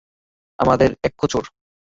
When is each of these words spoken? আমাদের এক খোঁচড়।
আমাদের 0.59 0.89
এক 1.03 1.13
খোঁচড়। 1.17 1.47